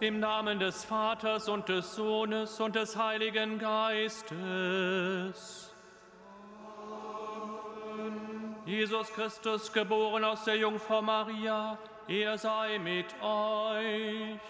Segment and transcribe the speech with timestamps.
[0.00, 4.34] Im Namen des Vaters und des Sohnes und des Heiligen Geistes.
[8.64, 11.76] Jesus Christus, geboren aus der Jungfrau Maria,
[12.08, 14.40] er sei mit euch.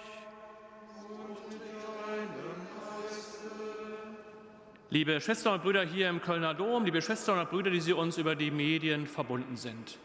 [4.91, 8.19] Liebe Schwestern und Brüder hier im Kölner Dom, liebe Schwestern und Brüder, die Sie uns
[8.19, 9.99] über die Medien verbunden sind.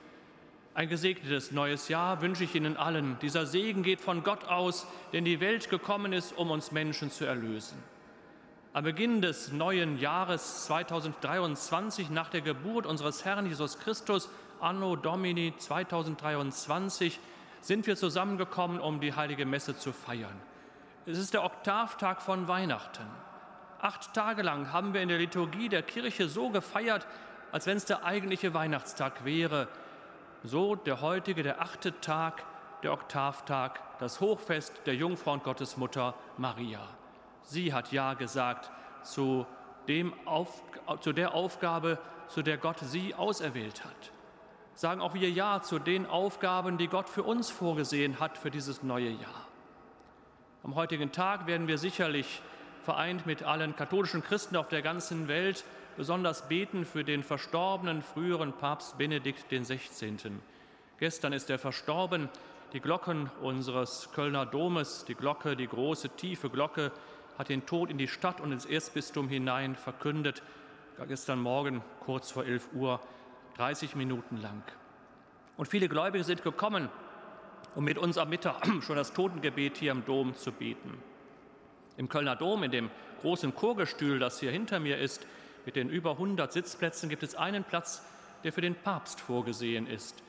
[0.76, 3.18] Ein gesegnetes neues Jahr wünsche ich Ihnen allen.
[3.22, 7.24] Dieser Segen geht von Gott aus, denn die Welt gekommen ist, um uns Menschen zu
[7.24, 7.82] erlösen.
[8.74, 14.28] Am Beginn des neuen Jahres 2023, nach der Geburt unseres Herrn Jesus Christus,
[14.60, 17.22] Anno Domini 2023,
[17.62, 20.36] sind wir zusammengekommen, um die heilige Messe zu feiern.
[21.06, 23.06] Es ist der Oktavtag von Weihnachten.
[23.80, 27.08] Acht Tage lang haben wir in der Liturgie der Kirche so gefeiert,
[27.54, 29.70] als wenn es der eigentliche Weihnachtstag wäre.
[30.46, 32.44] So der heutige, der achte Tag,
[32.84, 36.88] der Oktavtag, das Hochfest der Jungfrau und Gottesmutter Maria.
[37.42, 38.70] Sie hat Ja gesagt
[39.02, 39.48] zu,
[39.88, 40.62] dem Auf,
[41.02, 41.98] zu der Aufgabe,
[42.28, 44.12] zu der Gott sie auserwählt hat.
[44.76, 48.84] Sagen auch wir Ja zu den Aufgaben, die Gott für uns vorgesehen hat für dieses
[48.84, 49.48] neue Jahr.
[50.64, 52.44] Am heutigen Tag werden wir sicherlich
[52.84, 55.66] vereint mit allen katholischen Christen auf der ganzen Welt,
[55.96, 60.18] besonders beten für den verstorbenen früheren Papst Benedikt XVI.
[61.00, 62.30] Gestern ist er verstorben.
[62.74, 66.92] Die Glocken unseres Kölner Domes, die Glocke, die große, tiefe Glocke,
[67.38, 70.42] hat den Tod in die Stadt und ins Erzbistum hinein verkündet.
[71.08, 73.00] Gestern Morgen, kurz vor 11 Uhr,
[73.58, 74.64] 30 Minuten lang.
[75.58, 76.90] Und viele Gläubige sind gekommen,
[77.76, 80.98] um mit uns am Mittag schon das Totengebet hier im Dom zu beten.
[81.98, 82.90] Im Kölner Dom, in dem
[83.22, 85.26] großen Chorgestühl, das hier hinter mir ist,
[85.66, 88.04] mit den über 100 Sitzplätzen, gibt es einen Platz,
[88.44, 90.22] der für den Papst vorgesehen ist.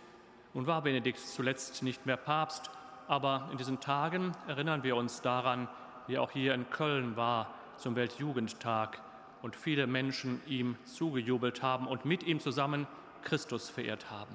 [0.54, 2.70] Nun war Benedikt zuletzt nicht mehr Papst,
[3.08, 5.68] aber in diesen Tagen erinnern wir uns daran,
[6.06, 9.00] wie er auch hier in Köln war zum Weltjugendtag
[9.42, 12.86] und viele Menschen ihm zugejubelt haben und mit ihm zusammen
[13.22, 14.34] Christus verehrt haben.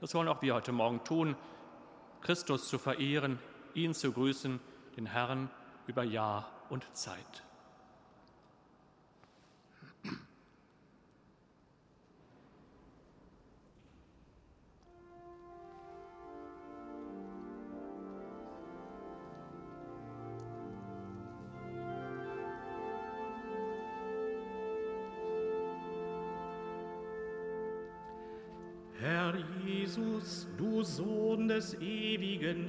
[0.00, 1.34] Das wollen auch wir heute Morgen tun,
[2.20, 3.38] Christus zu verehren,
[3.74, 4.60] ihn zu grüßen,
[4.96, 5.50] den Herrn
[5.86, 7.47] über Jahr und Zeit.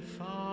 [0.00, 0.49] Ewigen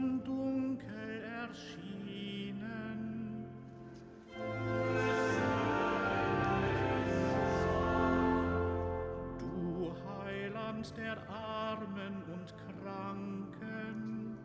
[0.00, 1.90] unserem Dunkel erschien.
[10.96, 14.38] der Armen und Kranken.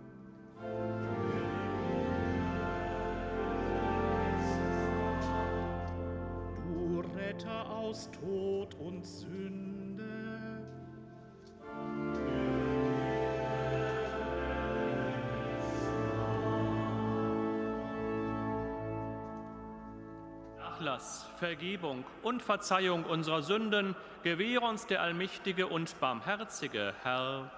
[6.68, 9.65] Du Retter aus Tod und Sünde.
[20.86, 27.50] Nachlass, Vergebung und Verzeihung unserer Sünden gewähre uns der allmächtige und barmherzige Herr.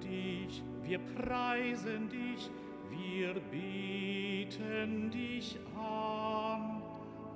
[0.00, 2.50] Dich, wir preisen dich,
[2.90, 6.82] wir beten dich an.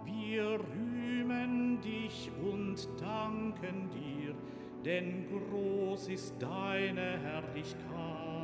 [0.05, 4.35] Wir rühmen dich und danken dir,
[4.85, 8.40] denn groß ist deine Herrlichkeit.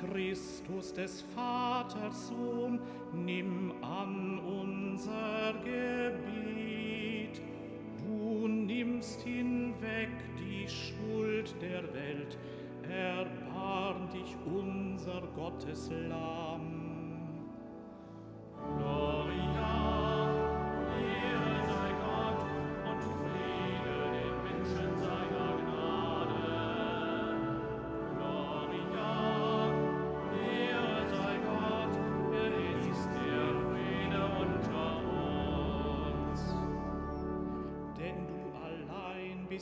[0.00, 2.80] Christus des Vaters Sohn,
[3.12, 7.40] nimm an unser Gebet.
[8.04, 12.38] Du nimmst hinweg die Schuld der Welt,
[12.88, 16.77] erbarm dich unser Gottes Lamm.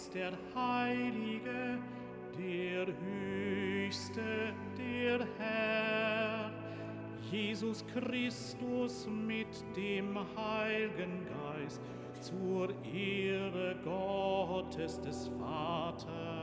[0.06, 1.78] Ist der Heilige,
[2.38, 6.52] der Höchste, der Herr,
[7.32, 11.80] Jesus Christus mit dem Heiligen Geist,
[12.20, 16.35] zur Ehre Gottes des Vaters.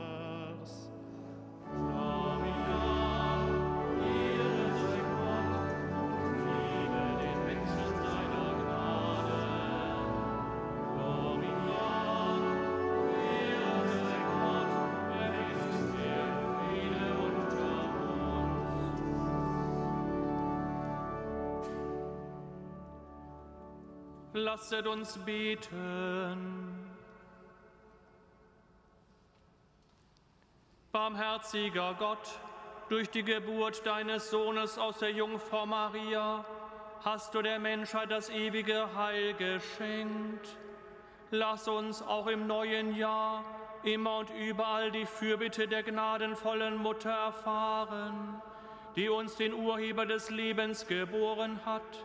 [24.36, 26.90] Lasset uns beten.
[30.90, 32.40] Barmherziger Gott,
[32.88, 36.44] durch die Geburt deines Sohnes aus der Jungfrau Maria
[37.04, 40.56] hast du der Menschheit das ewige Heil geschenkt.
[41.30, 43.44] Lass uns auch im neuen Jahr
[43.84, 48.42] immer und überall die Fürbitte der gnadenvollen Mutter erfahren,
[48.96, 52.04] die uns den Urheber des Lebens geboren hat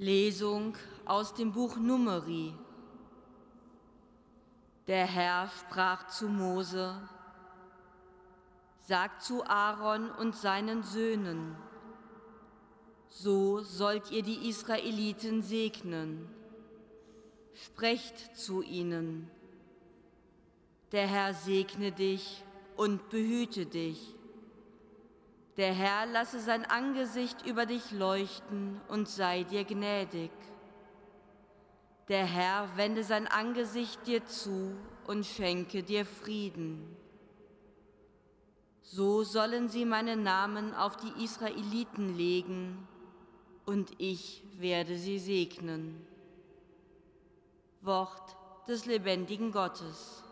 [0.00, 0.76] Lesung
[1.06, 2.54] aus dem Buch Numeri.
[4.86, 6.94] Der Herr sprach zu Mose,
[8.86, 11.56] Sagt zu Aaron und seinen Söhnen,
[13.08, 16.32] so sollt ihr die Israeliten segnen.
[17.54, 19.28] Sprecht zu ihnen,
[20.92, 22.44] der Herr segne dich
[22.76, 24.14] und behüte dich.
[25.58, 30.30] Der Herr lasse sein Angesicht über dich leuchten und sei dir gnädig.
[32.06, 34.76] Der Herr wende sein Angesicht dir zu
[35.08, 36.96] und schenke dir Frieden.
[38.82, 42.86] So sollen sie meinen Namen auf die Israeliten legen,
[43.66, 46.06] und ich werde sie segnen.
[47.82, 48.36] Wort
[48.66, 50.24] des lebendigen Gottes.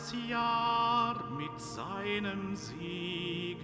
[0.00, 3.58] Das Jahr mit seinem Segen.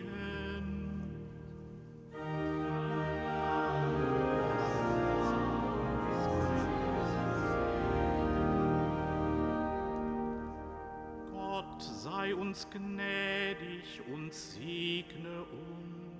[11.32, 15.44] Gott sei uns gnädig und segne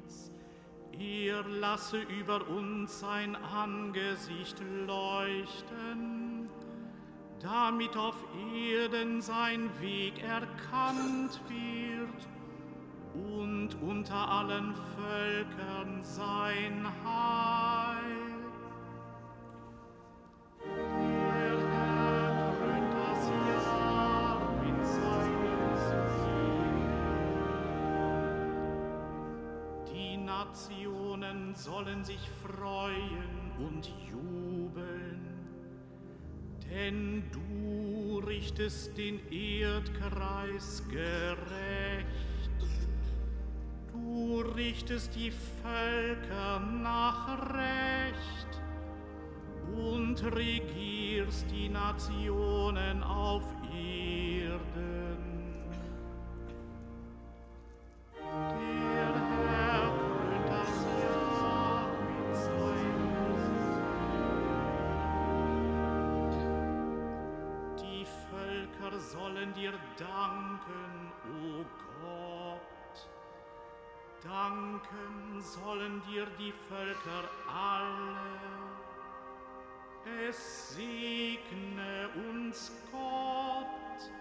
[0.02, 0.32] uns.
[0.99, 6.25] Er lasse über uns sein Angesicht leuchten
[7.47, 8.17] damit auf
[8.53, 12.26] Erden sein Weg erkannt wird
[13.15, 18.37] und unter allen Völkern sein Heil.
[30.57, 35.06] Nationen sollen sich freuen und jubeln
[36.70, 42.06] denn du richtest den Erdkreis gerecht.
[43.92, 45.32] Du richtest die
[45.62, 48.61] Völker nach Recht
[49.76, 53.42] und regierst die Nationen auf
[76.09, 78.37] dir die Völker alle.
[80.29, 84.12] Es segne uns Gott,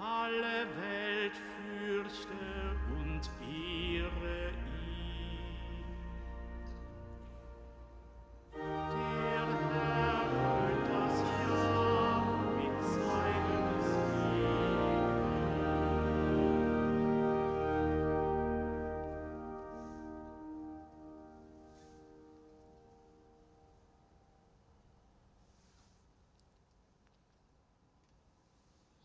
[0.00, 4.39] alle Welt fürchte und ehre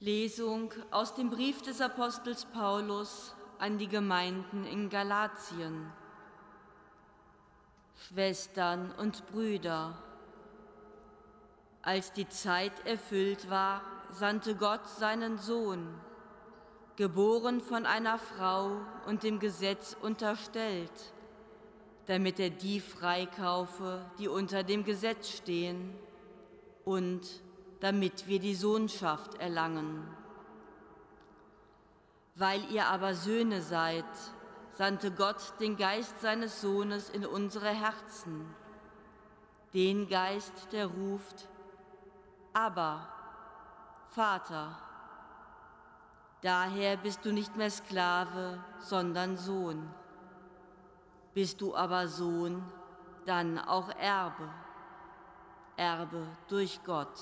[0.06, 5.92] Lesung aus dem Brief des Apostels Paulus an die Gemeinden in Galatien.
[7.96, 9.98] Schwestern und Brüder,
[11.82, 13.82] als die Zeit erfüllt war,
[14.12, 15.88] sandte Gott seinen Sohn,
[16.98, 21.14] geboren von einer Frau und dem Gesetz unterstellt,
[22.06, 25.96] damit er die freikaufe, die unter dem Gesetz stehen,
[26.84, 27.42] und
[27.80, 30.08] damit wir die Sohnschaft erlangen.
[32.36, 34.06] Weil ihr aber Söhne seid,
[34.74, 38.54] sandte Gott den Geist seines Sohnes in unsere Herzen,
[39.74, 41.48] den Geist, der ruft,
[42.54, 43.08] aber
[44.10, 44.78] Vater,
[46.42, 49.94] daher bist du nicht mehr Sklave, sondern Sohn.
[51.34, 52.64] Bist du aber Sohn,
[53.26, 54.50] dann auch Erbe,
[55.76, 57.22] Erbe durch Gott.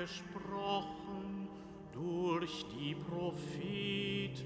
[0.00, 1.48] Gesprochen
[1.92, 4.42] durch die Propheten.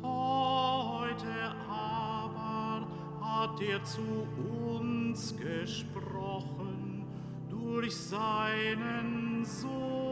[0.00, 1.26] Heute
[1.68, 2.86] aber
[3.20, 4.28] hat er zu
[4.70, 7.04] uns gesprochen
[7.50, 10.11] durch seinen Sohn.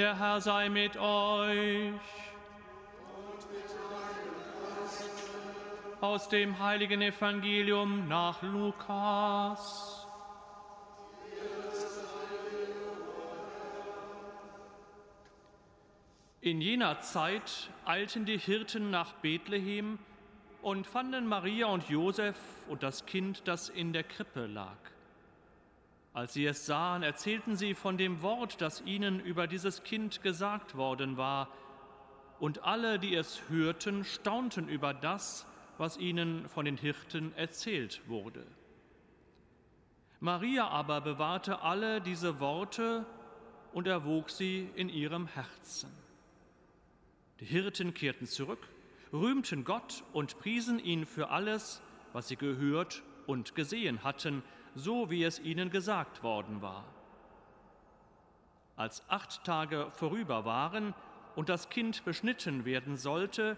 [0.00, 1.92] Der Herr sei mit euch.
[6.00, 10.06] Aus dem heiligen Evangelium nach Lukas.
[16.40, 19.98] In jener Zeit eilten die Hirten nach Bethlehem
[20.62, 22.38] und fanden Maria und Josef
[22.70, 24.78] und das Kind, das in der Krippe lag.
[26.12, 30.76] Als sie es sahen, erzählten sie von dem Wort, das ihnen über dieses Kind gesagt
[30.76, 31.48] worden war.
[32.40, 35.46] Und alle, die es hörten, staunten über das,
[35.78, 38.44] was ihnen von den Hirten erzählt wurde.
[40.18, 43.06] Maria aber bewahrte alle diese Worte
[43.72, 45.90] und erwog sie in ihrem Herzen.
[47.38, 48.68] Die Hirten kehrten zurück,
[49.12, 51.80] rühmten Gott und priesen ihn für alles,
[52.12, 54.42] was sie gehört und gesehen hatten,
[54.74, 56.84] so wie es ihnen gesagt worden war.
[58.76, 60.94] Als acht Tage vorüber waren
[61.36, 63.56] und das Kind beschnitten werden sollte,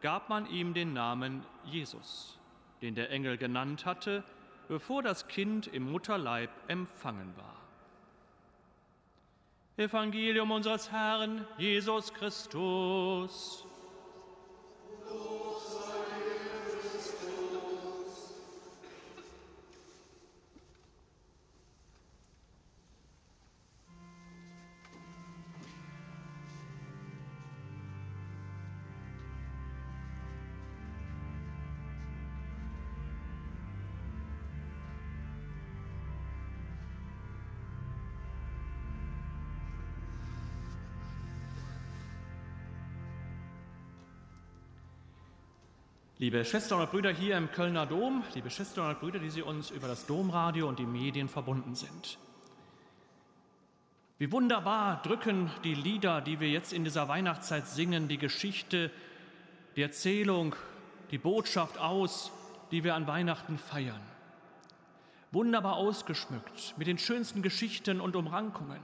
[0.00, 2.38] gab man ihm den Namen Jesus,
[2.80, 4.24] den der Engel genannt hatte,
[4.68, 7.56] bevor das Kind im Mutterleib empfangen war.
[9.76, 13.65] Evangelium unseres Herrn Jesus Christus.
[46.18, 49.70] Liebe Schwestern und Brüder hier im Kölner Dom, liebe Schwestern und Brüder, die Sie uns
[49.70, 52.16] über das Domradio und die Medien verbunden sind.
[54.16, 58.90] Wie wunderbar drücken die Lieder, die wir jetzt in dieser Weihnachtszeit singen, die Geschichte,
[59.76, 60.56] die Erzählung,
[61.10, 62.32] die Botschaft aus,
[62.70, 64.00] die wir an Weihnachten feiern.
[65.32, 68.80] Wunderbar ausgeschmückt mit den schönsten Geschichten und Umrankungen.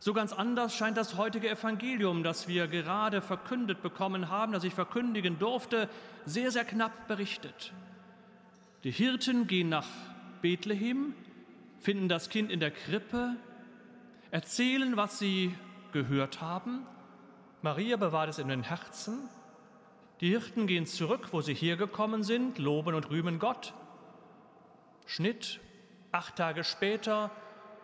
[0.00, 4.74] So ganz anders scheint das heutige Evangelium, das wir gerade verkündet bekommen haben, das ich
[4.74, 5.88] verkündigen durfte,
[6.26, 7.72] sehr, sehr knapp berichtet.
[8.82, 9.86] Die Hirten gehen nach
[10.42, 11.14] Bethlehem,
[11.80, 13.36] finden das Kind in der Krippe,
[14.30, 15.54] erzählen, was sie
[15.92, 16.86] gehört haben.
[17.62, 19.28] Maria bewahrt es in den Herzen.
[20.20, 23.72] Die Hirten gehen zurück, wo sie hergekommen sind, loben und rühmen Gott.
[25.06, 25.60] Schnitt,
[26.12, 27.30] acht Tage später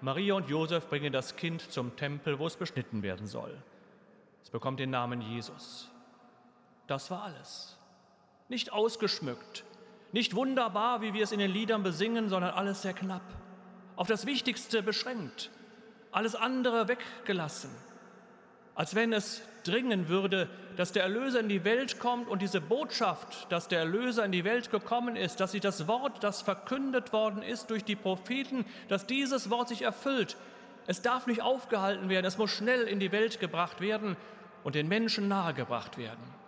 [0.02, 3.56] Maria und Josef bringen das Kind zum Tempel, wo es beschnitten werden soll.
[4.42, 5.88] Es bekommt den Namen Jesus.
[6.86, 7.76] Das war alles.
[8.48, 9.64] Nicht ausgeschmückt,
[10.12, 13.22] nicht wunderbar, wie wir es in den Liedern besingen, sondern alles sehr knapp.
[13.96, 15.50] Auf das Wichtigste beschränkt,
[16.10, 17.70] alles andere weggelassen.
[18.74, 23.51] Als wenn es dringen würde, dass der Erlöser in die Welt kommt und diese Botschaft,
[23.53, 27.42] dass der Erlöser in die Welt gekommen ist, dass sich das Wort, das verkündet worden
[27.42, 30.37] ist durch die Propheten, dass dieses Wort sich erfüllt.
[30.87, 34.16] Es darf nicht aufgehalten werden, es muss schnell in die Welt gebracht werden
[34.64, 36.40] und den Menschen nahegebracht werden.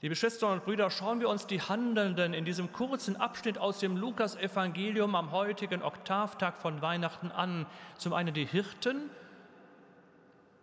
[0.00, 3.96] Liebe Schwestern und Brüder, schauen wir uns die Handelnden in diesem kurzen Abschnitt aus dem
[3.96, 7.66] Lukas-Evangelium am heutigen Oktavtag von Weihnachten an.
[7.98, 9.10] Zum einen die Hirten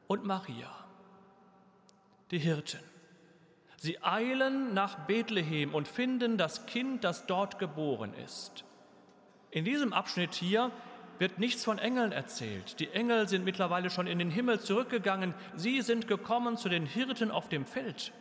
[0.08, 0.79] und Maria
[2.32, 2.80] die Hirten.
[3.78, 8.66] Sie eilen nach Bethlehem und finden das Kind, das dort geboren ist.
[9.52, 10.72] In diesem Abschnitt hier
[11.18, 12.80] wird nichts von Engeln erzählt.
[12.80, 15.34] Die Engel sind mittlerweile schon in den Himmel zurückgegangen.
[15.56, 18.12] Sie sind gekommen zu den Hirten auf dem Feld.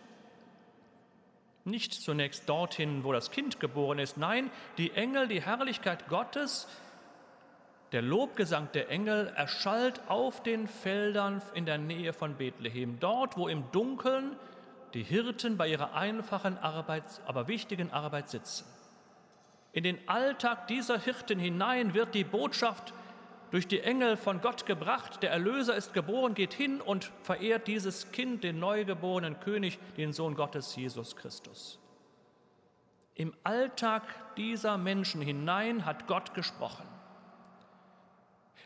[1.65, 4.17] Nicht zunächst dorthin, wo das Kind geboren ist.
[4.17, 6.67] Nein, die Engel, die Herrlichkeit Gottes,
[7.93, 13.49] der Lobgesang der Engel erschallt auf den Feldern in der Nähe von Bethlehem, dort, wo
[13.49, 14.37] im Dunkeln
[14.95, 18.67] die Hirten bei ihrer einfachen Arbeit, aber wichtigen Arbeit sitzen.
[19.73, 22.93] In den Alltag dieser Hirten hinein wird die Botschaft
[23.51, 25.23] durch die Engel von Gott gebracht.
[25.23, 30.35] Der Erlöser ist geboren, geht hin und verehrt dieses Kind, den neugeborenen König, den Sohn
[30.35, 31.79] Gottes, Jesus Christus.
[33.15, 34.03] Im Alltag
[34.37, 36.87] dieser Menschen hinein hat Gott gesprochen.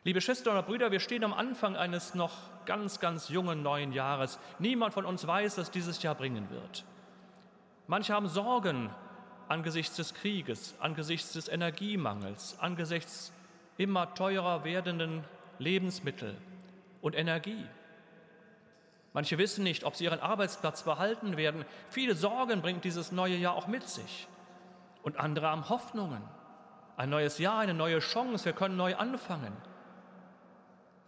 [0.05, 2.33] Liebe Schwestern und Brüder, wir stehen am Anfang eines noch
[2.67, 4.41] ganz, ganz jungen neuen Jahres.
[4.59, 6.85] Niemand von uns weiß, was dieses Jahr bringen wird.
[7.87, 8.91] Manche haben Sorgen
[9.47, 13.33] angesichts des Krieges, angesichts des Energiemangels, angesichts
[13.77, 15.23] immer teurer werdenden
[15.61, 16.37] Lebensmittel
[17.01, 17.65] und Energie.
[19.13, 21.65] Manche wissen nicht, ob sie ihren Arbeitsplatz behalten werden.
[21.91, 24.27] Viele Sorgen bringt dieses neue Jahr auch mit sich.
[25.05, 26.23] Und andere haben Hoffnungen.
[26.97, 29.53] Ein neues Jahr, eine neue Chance, wir können neu anfangen.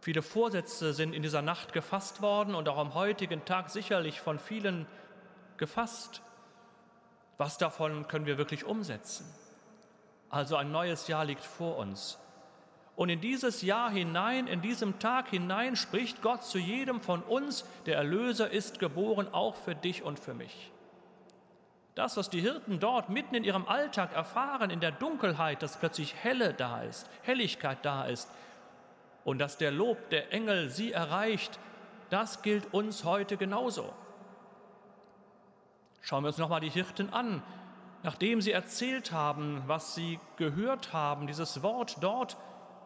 [0.05, 4.39] Viele Vorsätze sind in dieser Nacht gefasst worden und auch am heutigen Tag sicherlich von
[4.39, 4.85] vielen
[5.57, 6.21] gefasst.
[7.39, 9.25] Was davon können wir wirklich umsetzen?
[10.29, 12.19] Also ein neues Jahr liegt vor uns.
[12.97, 17.65] Und in dieses Jahr hinein, in diesem Tag hinein spricht Gott zu jedem von uns,
[17.87, 20.71] der Erlöser ist geboren, auch für dich und für mich.
[21.95, 26.15] Das, was die Hirten dort mitten in ihrem Alltag erfahren, in der Dunkelheit, dass plötzlich
[26.15, 28.29] Helle da ist, Helligkeit da ist,
[29.25, 31.59] und dass der Lob der Engel sie erreicht,
[32.11, 33.93] das gilt uns heute genauso.
[36.03, 37.43] Schauen wir uns nochmal die Hirten an.
[38.03, 42.37] Nachdem sie erzählt haben, was sie gehört haben, dieses Wort dort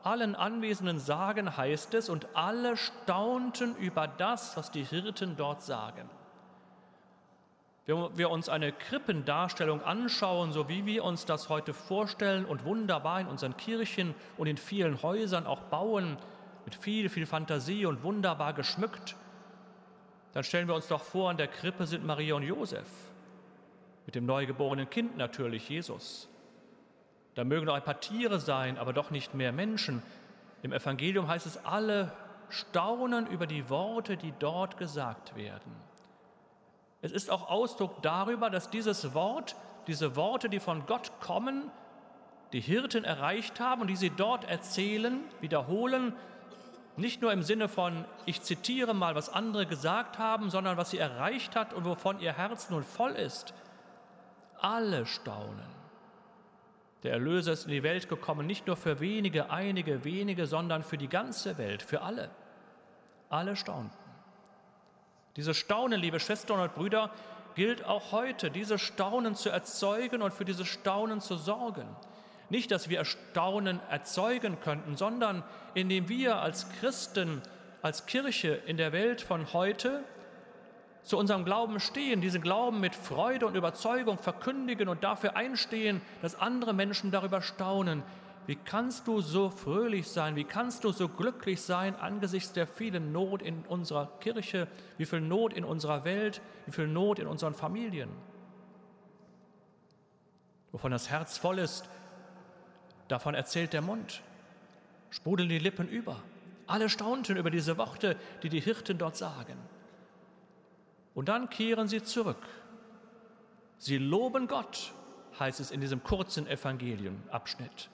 [0.05, 6.09] allen Anwesenden sagen, heißt es, und alle staunten über das, was die Hirten dort sagen.
[7.88, 13.18] Wenn wir uns eine Krippendarstellung anschauen, so wie wir uns das heute vorstellen und wunderbar
[13.18, 16.18] in unseren Kirchen und in vielen Häusern auch bauen,
[16.66, 19.16] mit viel, viel Fantasie und wunderbar geschmückt,
[20.35, 22.87] dann stellen wir uns doch vor, an der Krippe sind Maria und Josef,
[24.05, 26.29] mit dem neugeborenen Kind natürlich, Jesus.
[27.37, 30.03] Da mögen noch ein paar Tiere sein, aber doch nicht mehr Menschen.
[30.61, 32.12] Im Evangelium heißt es, alle
[32.51, 35.88] staunen über die Worte, die dort gesagt werden.
[37.00, 39.56] Es ist auch Ausdruck darüber, dass dieses Wort,
[39.87, 41.70] diese Worte, die von Gott kommen,
[42.52, 46.14] die Hirten erreicht haben und die sie dort erzählen, wiederholen,
[46.96, 50.98] nicht nur im Sinne von, ich zitiere mal, was andere gesagt haben, sondern was sie
[50.98, 53.54] erreicht hat und wovon ihr Herz nun voll ist.
[54.61, 55.78] Alle staunen.
[57.04, 60.98] Der Erlöser ist in die Welt gekommen, nicht nur für wenige, einige, wenige, sondern für
[60.98, 62.30] die ganze Welt, für alle.
[63.30, 64.08] Alle staunten.
[65.38, 67.12] Dieses Staunen, liebe Schwestern und Brüder,
[67.55, 71.87] gilt auch heute, dieses Staunen zu erzeugen und für dieses Staunen zu sorgen.
[72.51, 77.40] Nicht, dass wir Erstaunen erzeugen könnten, sondern indem wir als Christen,
[77.83, 80.03] als Kirche in der Welt von heute
[81.05, 86.35] zu unserem Glauben stehen, diesen Glauben mit Freude und Überzeugung verkündigen und dafür einstehen, dass
[86.35, 88.03] andere Menschen darüber staunen.
[88.48, 90.34] Wie kannst du so fröhlich sein?
[90.34, 94.66] Wie kannst du so glücklich sein angesichts der vielen Not in unserer Kirche?
[94.96, 96.40] Wie viel Not in unserer Welt?
[96.66, 98.08] Wie viel Not in unseren Familien?
[100.72, 101.88] Wovon das Herz voll ist,
[103.08, 104.22] Davon erzählt der Mund,
[105.11, 106.22] sprudeln die Lippen über.
[106.66, 109.56] Alle staunten über diese Worte, die die Hirten dort sagen.
[111.14, 112.46] Und dann kehren sie zurück.
[113.78, 114.92] Sie loben Gott,
[115.40, 117.88] heißt es in diesem kurzen Evangeliumabschnitt.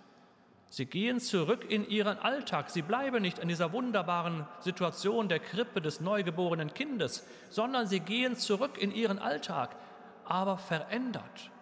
[0.75, 2.69] Sie gehen zurück in ihren Alltag.
[2.69, 8.35] Sie bleiben nicht in dieser wunderbaren Situation der Krippe des neugeborenen Kindes, sondern sie gehen
[8.35, 9.77] zurück in ihren Alltag,
[10.25, 11.53] aber verändert.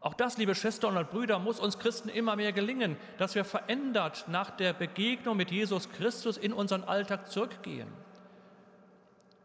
[0.00, 4.26] Auch das, liebe Schwestern und Brüder, muss uns Christen immer mehr gelingen, dass wir verändert
[4.28, 7.88] nach der Begegnung mit Jesus Christus in unseren Alltag zurückgehen.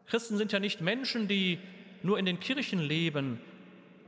[0.07, 1.57] Christen sind ja nicht Menschen, die
[2.01, 3.39] nur in den Kirchen leben,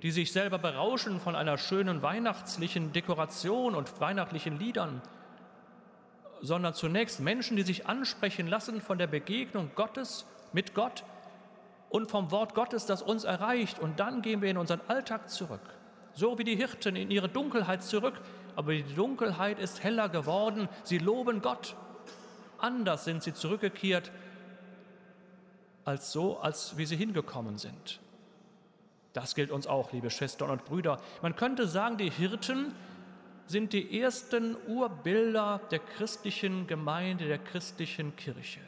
[0.06, 5.02] die sich selber berauschen von einer schönen weihnachtlichen Dekoration und weihnachtlichen Liedern,
[6.44, 11.04] sondern zunächst Menschen, die sich ansprechen lassen von der Begegnung Gottes mit Gott
[11.90, 13.80] und vom Wort Gottes, das uns erreicht.
[13.80, 15.60] Und dann gehen wir in unseren Alltag zurück
[16.14, 18.22] so wie die Hirten in ihre Dunkelheit zurück,
[18.56, 20.70] aber die Dunkelheit ist heller geworden.
[20.84, 21.76] Sie loben Gott.
[22.60, 24.12] Anders sind sie zurückgekehrt
[25.84, 28.00] als so, als wie sie hingekommen sind.
[29.16, 31.00] Das gilt uns auch, liebe Schwestern und Brüder.
[31.22, 32.76] Man könnte sagen, die Hirten
[33.48, 38.60] sind die ersten Urbilder der christlichen Gemeinde, der christlichen Kirche.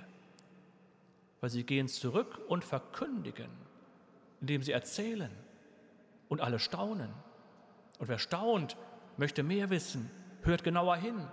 [1.42, 3.50] Weil sie gehen zurück und verkündigen,
[4.40, 5.32] indem sie erzählen
[6.30, 7.10] und alle staunen.
[8.00, 8.78] Und wer staunt,
[9.18, 10.10] möchte mehr wissen,
[10.44, 11.28] hört genauer hin,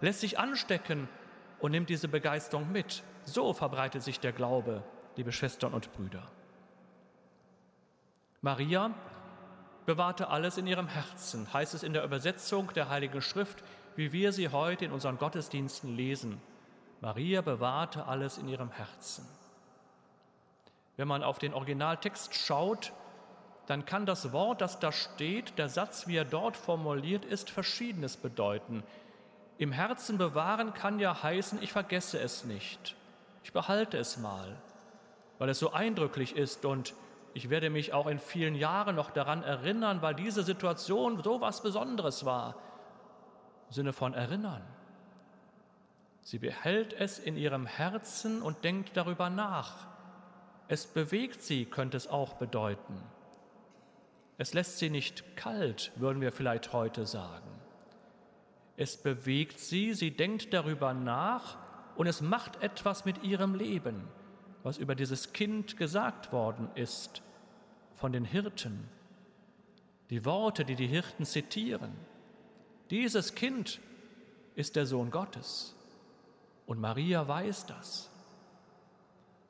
[0.00, 1.10] lässt sich anstecken
[1.58, 3.02] und nimmt diese Begeisterung mit.
[3.24, 4.82] So verbreitet sich der Glaube,
[5.16, 6.26] liebe Schwestern und Brüder.
[8.46, 8.94] Maria
[9.86, 13.64] bewahrte alles in ihrem Herzen, heißt es in der Übersetzung der Heiligen Schrift,
[13.96, 16.40] wie wir sie heute in unseren Gottesdiensten lesen.
[17.00, 19.26] Maria bewahrte alles in ihrem Herzen.
[20.96, 22.92] Wenn man auf den Originaltext schaut,
[23.66, 28.16] dann kann das Wort, das da steht, der Satz, wie er dort formuliert ist, verschiedenes
[28.16, 28.84] bedeuten.
[29.58, 32.94] Im Herzen bewahren kann ja heißen, ich vergesse es nicht,
[33.42, 34.54] ich behalte es mal,
[35.38, 36.94] weil es so eindrücklich ist und
[37.36, 41.62] ich werde mich auch in vielen Jahren noch daran erinnern, weil diese Situation so was
[41.62, 42.56] Besonderes war.
[43.66, 44.62] Im Sinne von erinnern.
[46.22, 49.86] Sie behält es in ihrem Herzen und denkt darüber nach.
[50.68, 53.02] Es bewegt sie, könnte es auch bedeuten.
[54.38, 57.50] Es lässt sie nicht kalt, würden wir vielleicht heute sagen.
[58.78, 61.58] Es bewegt sie, sie denkt darüber nach
[61.96, 64.08] und es macht etwas mit ihrem Leben,
[64.62, 67.22] was über dieses Kind gesagt worden ist
[67.96, 68.88] von den Hirten.
[70.10, 71.92] Die Worte, die die Hirten zitieren.
[72.90, 73.80] Dieses Kind
[74.54, 75.74] ist der Sohn Gottes
[76.66, 78.10] und Maria weiß das.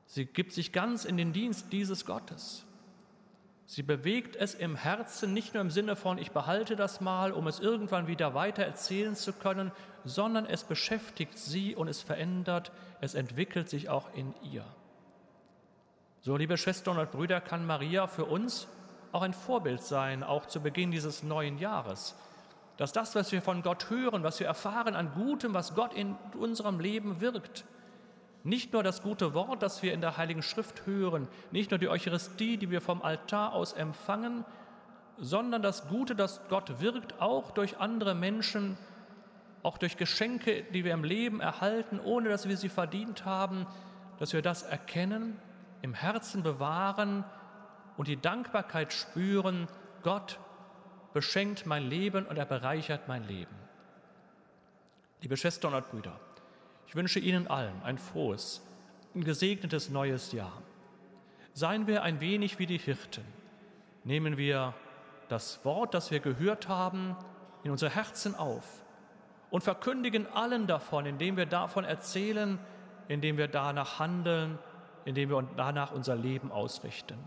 [0.06, 2.64] Sie gibt sich ganz in den Dienst dieses Gottes.
[3.66, 7.48] Sie bewegt es im Herzen nicht nur im Sinne von, ich behalte das mal, um
[7.48, 9.72] es irgendwann wieder weiter erzählen zu können,
[10.04, 14.64] sondern es beschäftigt sie und es verändert, es entwickelt sich auch in ihr.
[16.26, 18.66] So, liebe Schwestern und Brüder, kann Maria für uns
[19.12, 22.16] auch ein Vorbild sein, auch zu Beginn dieses neuen Jahres.
[22.78, 26.16] Dass das, was wir von Gott hören, was wir erfahren an Gutem, was Gott in
[26.36, 27.64] unserem Leben wirkt,
[28.42, 31.88] nicht nur das gute Wort, das wir in der Heiligen Schrift hören, nicht nur die
[31.88, 34.44] Eucharistie, die wir vom Altar aus empfangen,
[35.18, 38.76] sondern das Gute, das Gott wirkt, auch durch andere Menschen,
[39.62, 43.64] auch durch Geschenke, die wir im Leben erhalten, ohne dass wir sie verdient haben.
[44.18, 45.38] dass wir das erkennen,
[45.86, 47.24] im Herzen bewahren
[47.96, 49.68] und die Dankbarkeit spüren,
[50.02, 50.40] Gott
[51.12, 53.54] beschenkt mein Leben und er bereichert mein Leben.
[55.22, 56.18] Liebe Schwestern und Brüder,
[56.88, 58.66] ich wünsche Ihnen allen ein frohes,
[59.14, 60.60] ein gesegnetes neues Jahr.
[61.54, 63.24] Seien wir ein wenig wie die Hirten.
[64.02, 64.74] Nehmen wir
[65.28, 67.16] das Wort, das wir gehört haben,
[67.62, 68.82] in unser Herzen auf
[69.50, 72.58] und verkündigen allen davon, indem wir davon erzählen,
[73.06, 74.58] indem wir danach handeln,
[75.06, 77.18] indem wir danach unser Leben ausrichten.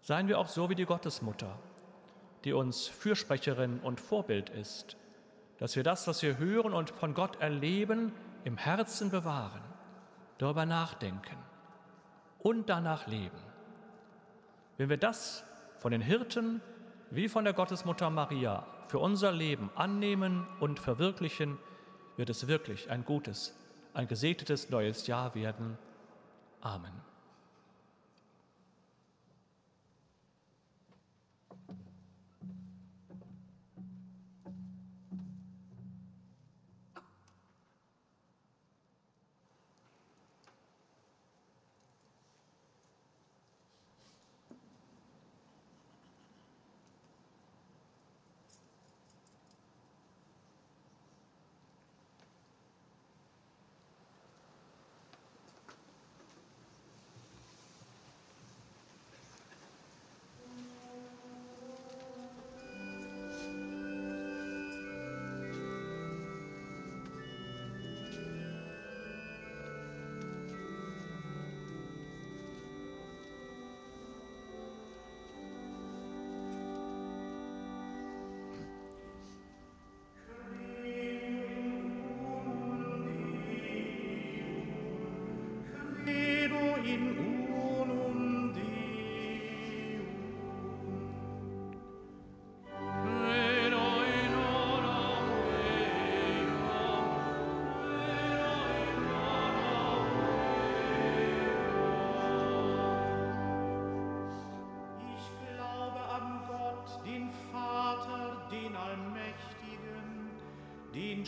[0.00, 1.56] Seien wir auch so wie die Gottesmutter,
[2.44, 4.96] die uns Fürsprecherin und Vorbild ist,
[5.58, 8.12] dass wir das, was wir hören und von Gott erleben,
[8.44, 9.62] im Herzen bewahren,
[10.38, 11.36] darüber nachdenken
[12.40, 13.38] und danach leben.
[14.76, 15.44] Wenn wir das
[15.78, 16.60] von den Hirten
[17.10, 21.58] wie von der Gottesmutter Maria für unser Leben annehmen und verwirklichen,
[22.16, 23.56] wird es wirklich ein gutes,
[23.94, 25.78] ein gesegnetes neues Jahr werden.
[26.64, 27.11] Amen.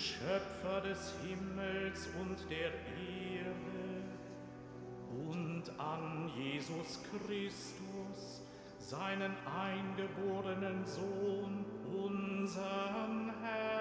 [0.05, 2.73] Schöpfer des Himmels und der
[3.37, 4.05] Erde,
[5.29, 8.43] und an Jesus Christus,
[8.79, 13.74] seinen eingeborenen Sohn, unseren Herrn.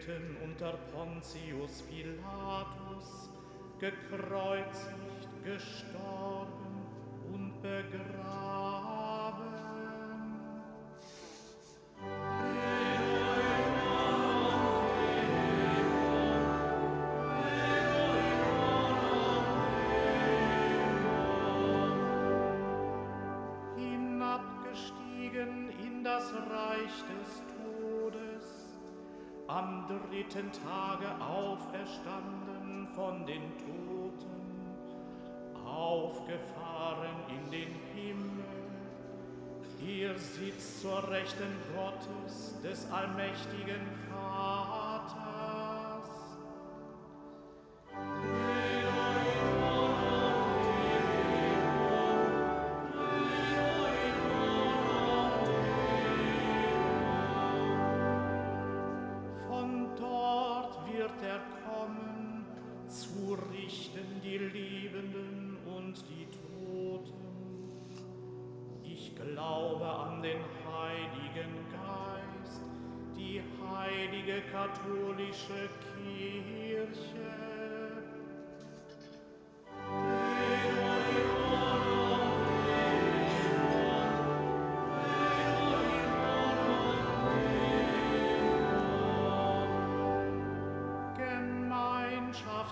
[0.00, 3.30] Gelitten unter Pontius Pilatus,
[3.78, 6.86] gekreuzigt, gestorben
[7.32, 8.39] und begraben.
[29.56, 34.30] Am dritten Tage auferstanden von den Toten,
[35.66, 38.44] aufgefahren in den Himmel.
[39.84, 44.39] Ihr sitzt zur Rechten Gottes, des allmächtigen Vaters.
[74.70, 77.30] Katholische Kirche.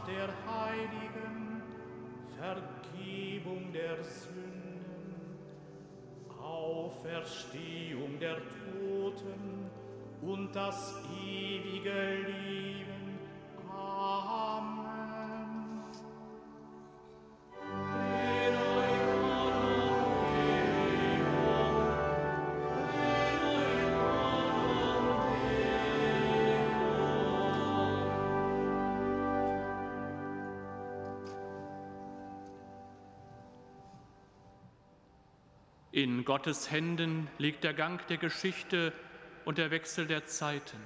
[0.06, 1.62] Der Heiligen,
[2.38, 5.38] Vergebung der Sünden,
[6.40, 9.70] Auferstehung der Toten,
[10.22, 13.18] und das ewige Leben.
[13.70, 14.78] Amen.
[35.90, 38.92] In Gottes Händen liegt der Gang der Geschichte
[39.48, 40.76] und der Wechsel der Zeiten.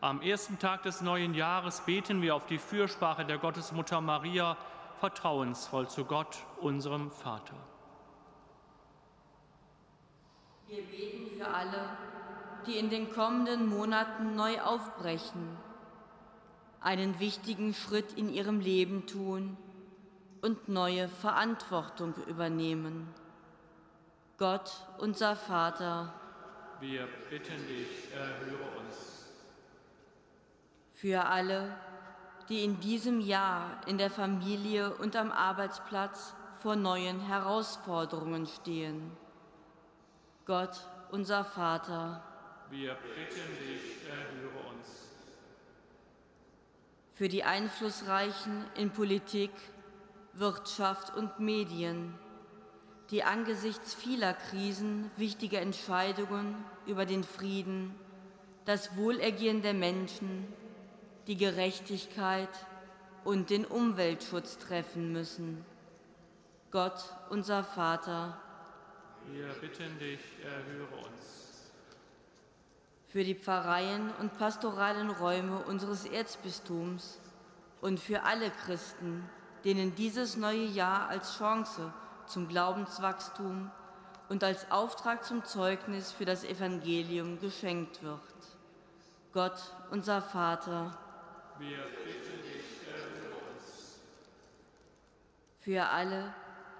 [0.00, 4.56] Am ersten Tag des neuen Jahres beten wir auf die Fürsprache der Gottesmutter Maria
[5.00, 7.56] vertrauensvoll zu Gott, unserem Vater.
[10.68, 11.88] Wir beten für alle,
[12.64, 15.56] die in den kommenden Monaten neu aufbrechen,
[16.80, 19.56] einen wichtigen Schritt in ihrem Leben tun
[20.42, 23.12] und neue Verantwortung übernehmen.
[24.36, 26.14] Gott, unser Vater,
[26.80, 29.18] wir bitten dich, erhöre uns
[30.98, 31.76] für alle,
[32.48, 39.12] die in diesem Jahr in der Familie und am Arbeitsplatz vor neuen Herausforderungen stehen.
[40.44, 40.76] Gott,
[41.12, 42.24] unser Vater,
[42.70, 45.06] wir bitten dich, erhöre uns.
[47.14, 49.52] Für die Einflussreichen in Politik,
[50.32, 52.18] Wirtschaft und Medien,
[53.10, 56.54] die angesichts vieler Krisen wichtige Entscheidungen
[56.86, 57.94] über den Frieden,
[58.64, 60.46] das Wohlergehen der Menschen
[61.26, 62.48] die Gerechtigkeit
[63.24, 65.64] und den Umweltschutz treffen müssen.
[66.70, 68.40] Gott, unser Vater,
[69.30, 71.70] wir bitten dich, erhöre uns.
[73.08, 77.20] Für die Pfarreien und pastoralen Räume unseres Erzbistums
[77.82, 79.28] und für alle Christen,
[79.64, 81.92] denen dieses neue Jahr als Chance
[82.28, 83.70] zum Glaubenswachstum
[84.28, 88.20] und als Auftrag zum Zeugnis für das Evangelium geschenkt wird.
[89.32, 89.58] Gott,
[89.90, 90.98] unser Vater,
[91.58, 94.00] wir bitten dich, erhöre uns.
[95.60, 96.34] Für alle,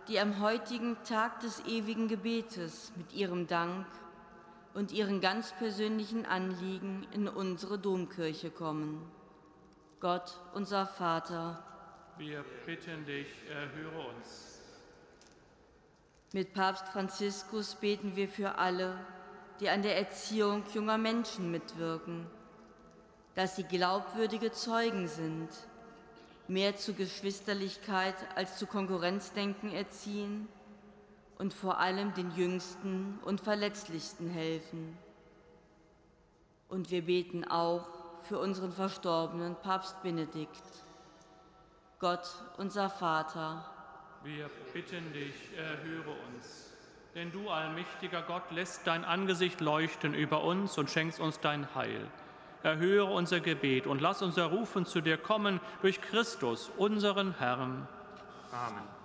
[0.09, 3.87] die am heutigen Tag des ewigen Gebetes mit ihrem Dank
[4.75, 9.11] und ihren ganz persönlichen Anliegen in unsere Domkirche kommen.
[10.01, 11.63] Gott, unser Vater,
[12.19, 14.58] wir bitten dich, erhöre uns.
[16.33, 18.99] Mit Papst Franziskus beten wir für alle,
[19.61, 22.27] die an der Erziehung junger Menschen mitwirken
[23.39, 25.49] dass sie glaubwürdige Zeugen sind,
[26.49, 30.49] mehr zu Geschwisterlichkeit als zu Konkurrenzdenken erziehen
[31.39, 34.99] und vor allem den Jüngsten und Verletzlichsten helfen.
[36.69, 37.87] Und wir beten auch
[38.23, 40.65] für unseren verstorbenen Papst Benedikt.
[42.01, 43.71] Gott, unser Vater,
[44.25, 46.75] wir bitten dich, erhöre uns.
[47.15, 52.07] Denn du, allmächtiger Gott, lässt dein Angesicht leuchten über uns und schenkst uns dein Heil
[52.63, 57.87] erhöre unser Gebet und lass unser Rufen zu dir kommen durch Christus, unseren Herrn.
[58.51, 58.98] Amen.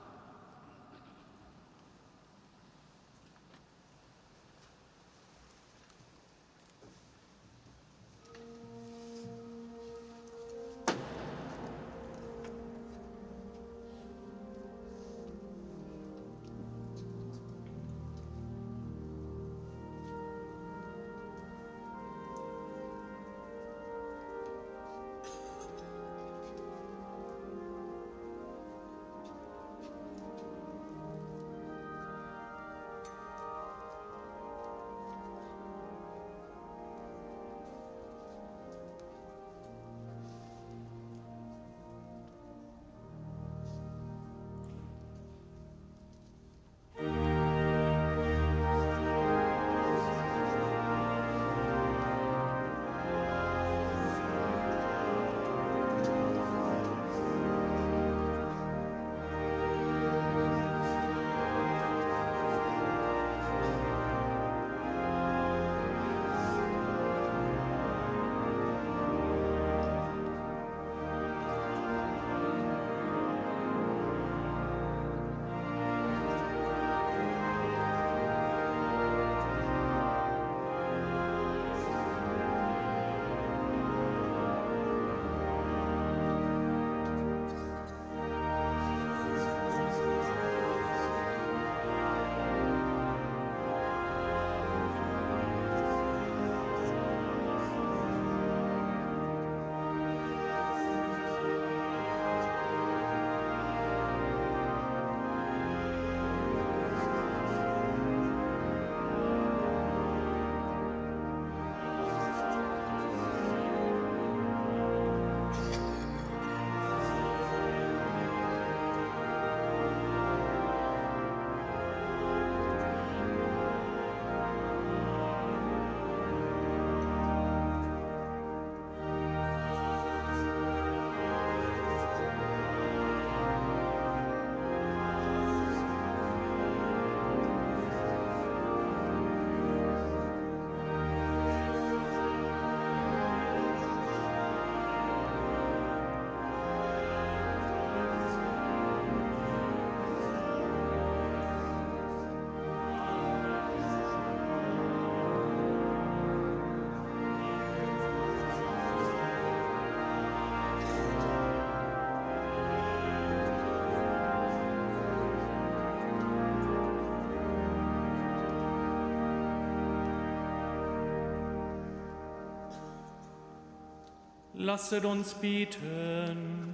[174.63, 176.73] Lasset uns bieten.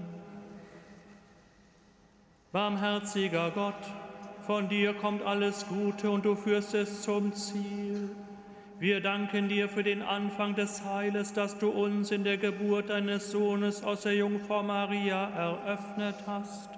[2.51, 3.73] Barmherziger Gott,
[4.45, 8.11] von dir kommt alles Gute und du führst es zum Ziel.
[8.77, 13.31] Wir danken dir für den Anfang des Heiles, das du uns in der Geburt deines
[13.31, 16.69] Sohnes aus der Jungfrau Maria eröffnet hast.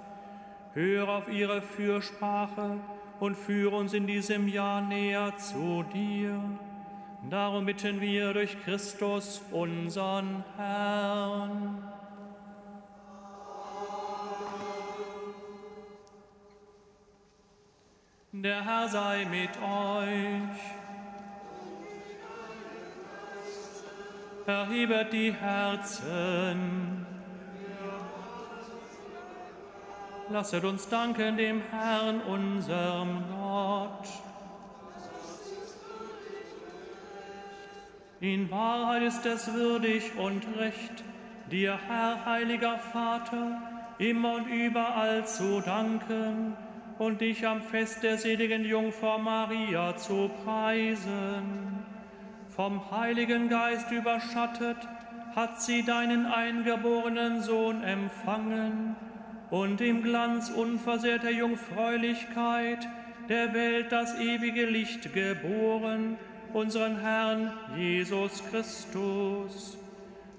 [0.74, 2.78] Hör auf ihre Fürsprache
[3.20, 6.40] und führe uns in diesem Jahr näher zu dir.
[7.30, 11.84] Darum bitten wir durch Christus, unseren Herrn.
[18.32, 20.60] Der Herr sei mit euch.
[24.48, 27.06] Erhebet die Herzen.
[30.30, 34.08] Lasset uns danken dem Herrn, unserem Gott.
[38.22, 41.04] In Wahrheit ist es würdig und recht,
[41.50, 43.60] dir, Herr, heiliger Vater,
[43.98, 46.56] immer und überall zu danken
[47.00, 51.84] und dich am Fest der seligen Jungfrau Maria zu preisen.
[52.50, 54.78] Vom Heiligen Geist überschattet
[55.36, 58.96] hat sie deinen eingeborenen Sohn empfangen
[59.50, 62.88] und im Glanz unversehrter Jungfräulichkeit
[63.30, 66.20] der Welt das ewige Licht geboren,
[66.54, 69.78] unseren Herrn Jesus Christus.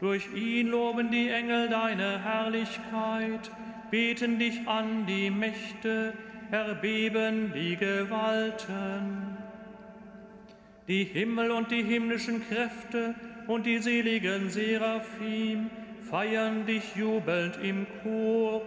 [0.00, 3.50] Durch ihn loben die Engel deine Herrlichkeit,
[3.90, 6.12] beten dich an die Mächte,
[6.50, 9.36] erbeben die Gewalten.
[10.88, 13.14] Die Himmel und die himmlischen Kräfte
[13.46, 15.70] und die seligen Seraphim
[16.10, 18.62] feiern dich jubelnd im Chore.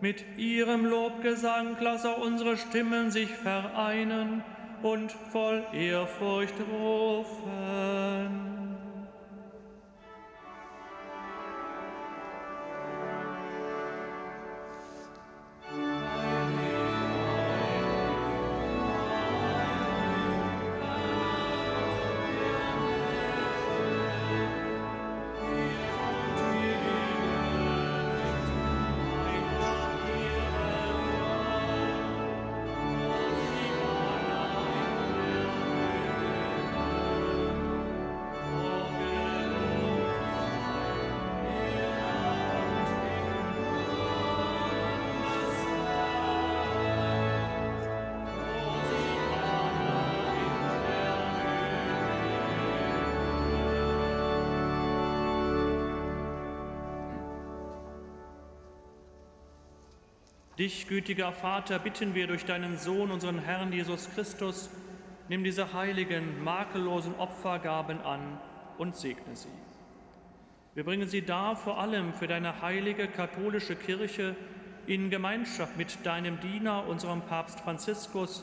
[0.00, 4.42] Mit ihrem Lobgesang lass auch unsere Stimmen sich vereinen
[4.82, 8.55] und voll Ehrfurcht rufen.
[60.58, 64.70] Dich, gütiger Vater, bitten wir durch deinen Sohn, unseren Herrn Jesus Christus,
[65.28, 68.40] nimm diese heiligen, makellosen Opfergaben an
[68.78, 69.50] und segne sie.
[70.74, 74.34] Wir bringen sie dar vor allem für deine heilige katholische Kirche
[74.86, 78.42] in Gemeinschaft mit deinem Diener, unserem Papst Franziskus,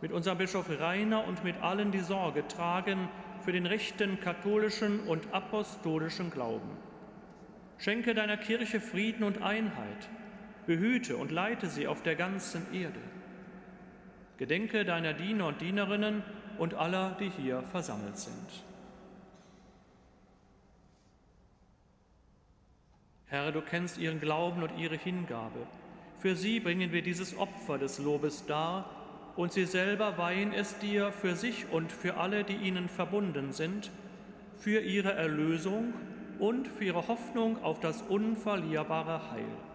[0.00, 3.10] mit unserem Bischof Rainer und mit allen, die Sorge tragen
[3.44, 6.70] für den rechten katholischen und apostolischen Glauben.
[7.76, 10.08] Schenke deiner Kirche Frieden und Einheit
[10.70, 13.00] behüte und leite sie auf der ganzen Erde.
[14.36, 16.22] Gedenke deiner Diener und Dienerinnen
[16.58, 18.64] und aller, die hier versammelt sind.
[23.26, 25.66] Herr, du kennst ihren Glauben und ihre Hingabe.
[26.20, 28.88] Für sie bringen wir dieses Opfer des Lobes dar
[29.34, 33.90] und sie selber weihen es dir für sich und für alle, die ihnen verbunden sind,
[34.56, 35.94] für ihre Erlösung
[36.38, 39.69] und für ihre Hoffnung auf das unverlierbare Heil.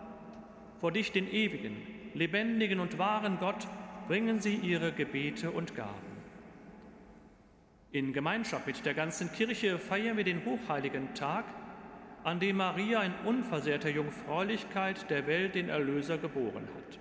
[0.86, 1.76] Vor dich, den ewigen,
[2.14, 3.68] lebendigen und wahren Gott,
[4.08, 5.90] bringen sie ihre Gebete und Gaben.
[7.92, 11.46] In Gemeinschaft mit der ganzen Kirche feiern wir den hochheiligen Tag,
[12.24, 17.00] an dem Maria in unversehrter Jungfräulichkeit der Welt den Erlöser geboren hat.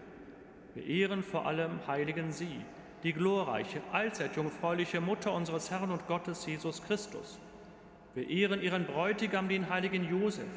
[0.74, 2.62] Wir ehren vor allem heiligen Sie,
[3.02, 7.38] die glorreiche, allzeit jungfräuliche Mutter unseres Herrn und Gottes Jesus Christus.
[8.14, 10.48] Wir ehren ihren Bräutigam, den heiligen Josef,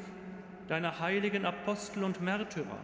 [0.66, 2.78] deine heiligen Apostel und Märtyrer,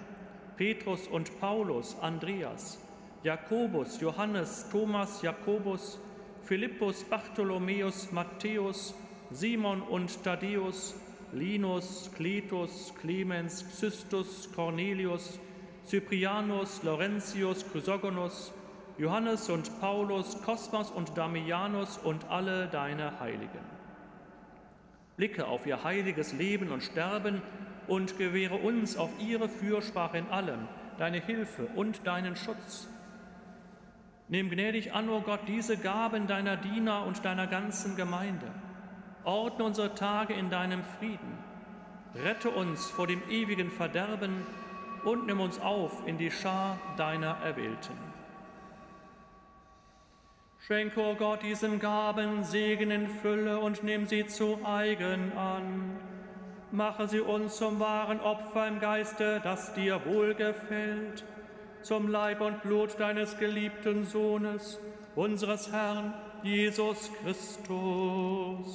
[0.56, 2.78] Petrus und Paulus, Andreas,
[3.22, 5.98] Jakobus, Johannes, Thomas, Jakobus,
[6.42, 8.94] Philippus, Bartholomäus, Matthäus,
[9.30, 10.94] Simon und Thaddäus,
[11.32, 15.38] Linus, Cletus, Clemens, Xystus, Cornelius,
[15.86, 18.52] Cyprianus, Laurentius, Chrysogonus,
[18.96, 23.64] Johannes und Paulus, Kosmas und Damianus und alle deine Heiligen.
[25.16, 27.42] Blicke auf ihr heiliges Leben und Sterben
[27.88, 30.68] und gewähre uns auf ihre Fürsprache in allem,
[30.98, 32.88] deine Hilfe und deinen Schutz.
[34.28, 38.46] Nimm gnädig an, o oh Gott, diese Gaben deiner Diener und deiner ganzen Gemeinde.
[39.24, 41.38] Ordne unsere Tage in deinem Frieden.
[42.14, 44.46] Rette uns vor dem ewigen Verderben
[45.04, 48.14] und nimm uns auf in die Schar deiner Erwählten.
[50.66, 55.98] Schenke, o oh Gott, diesen Gaben Segen in Fülle und nimm sie zu eigen an.
[56.74, 61.22] Mache sie uns zum wahren Opfer im Geiste, das dir wohlgefällt,
[61.82, 64.80] zum Leib und Blut deines geliebten Sohnes,
[65.14, 68.66] unseres Herrn Jesus Christus.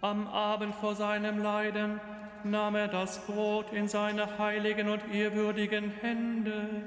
[0.00, 2.00] Am Abend vor seinem Leiden
[2.42, 6.82] nahm er das Brot in seine heiligen und ehrwürdigen Hände,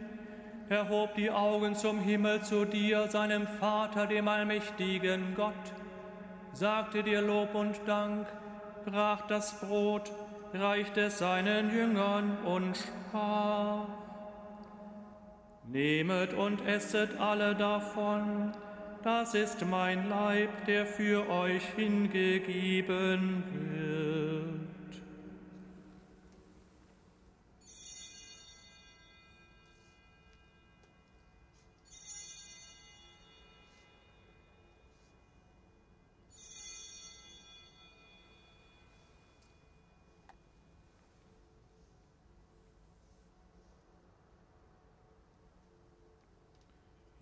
[0.67, 5.53] erhob die Augen zum Himmel zu dir, seinem Vater, dem allmächtigen Gott,
[6.57, 8.25] sagte dir Lob und Dank,
[8.83, 10.11] brach das Brot,
[10.55, 13.85] reichte es seinen Jüngern und sprach,
[15.67, 18.53] Nehmet und esset alle davon,
[19.03, 24.26] das ist mein Leib, der für euch hingegeben wird.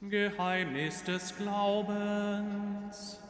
[0.00, 3.20] Geheimnis des Glaubens.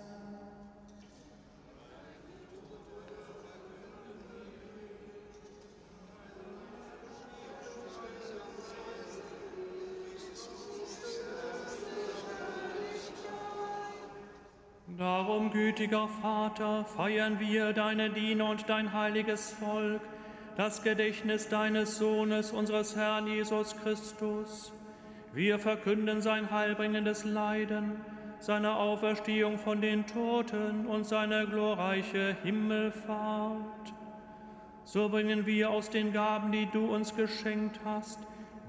[14.98, 20.02] Darum, gütiger Vater, feiern wir deine Diener und dein heiliges Volk,
[20.58, 24.72] das Gedächtnis deines Sohnes, unseres Herrn Jesus Christus
[25.32, 28.00] wir verkünden sein heilbringendes Leiden,
[28.40, 33.92] seine Auferstehung von den Toten und seine glorreiche Himmelfahrt.
[34.84, 38.20] So bringen wir aus den Gaben, die du uns geschenkt hast,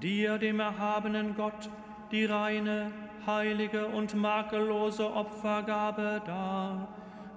[0.02, 1.70] dir, dem erhabenen Gott,
[2.10, 2.90] die reine,
[3.26, 6.88] heilige und makellose Opfergabe dar,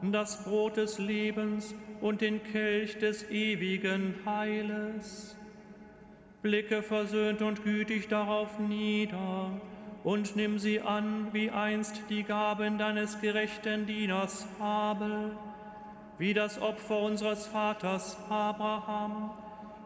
[0.02, 5.38] das Brot des Lebens und den Kelch des ewigen Heiles
[6.44, 9.50] blicke versöhnt und gütig darauf nieder
[10.04, 15.32] und nimm sie an, wie einst die Gaben deines gerechten Dieners Abel,
[16.18, 19.32] wie das Opfer unseres Vaters Abraham,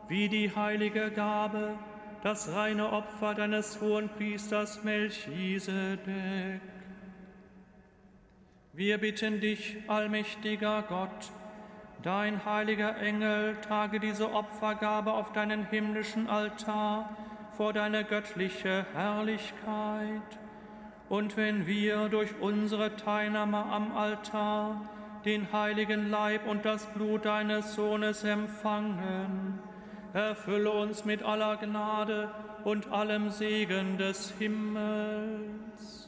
[0.07, 1.75] wie die heilige Gabe,
[2.23, 6.59] das reine Opfer deines hohen Priesters Melchisedek.
[8.73, 11.31] Wir bitten dich, allmächtiger Gott,
[12.07, 17.09] Dein heiliger Engel trage diese Opfergabe auf deinen himmlischen Altar
[17.57, 20.39] vor deine göttliche Herrlichkeit.
[21.09, 24.87] Und wenn wir durch unsere Teilnahme am Altar
[25.25, 29.59] den heiligen Leib und das Blut deines Sohnes empfangen,
[30.13, 32.31] erfülle uns mit aller Gnade
[32.63, 36.06] und allem Segen des Himmels.